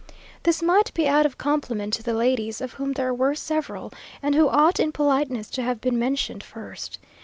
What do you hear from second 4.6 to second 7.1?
in politeness to have been mentioned first.